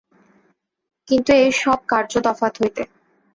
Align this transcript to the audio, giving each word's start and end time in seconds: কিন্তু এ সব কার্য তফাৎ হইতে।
কিন্তু 1.07 1.31
এ 1.37 1.47
সব 1.61 1.79
কার্য 1.87 2.13
তফাৎ 2.25 2.53
হইতে। 2.61 2.83